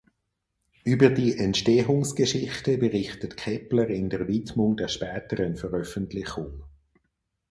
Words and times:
Über 0.83 1.09
die 1.09 1.37
Entstehungsgeschichte 1.37 2.79
berichtet 2.79 3.37
Kepler 3.37 3.87
in 3.89 4.09
der 4.09 4.27
Widmung 4.27 4.75
der 4.75 4.87
späteren 4.87 5.55
Veröffentlichung. 5.57 6.63